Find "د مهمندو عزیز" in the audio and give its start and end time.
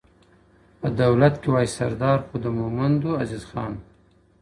2.43-3.43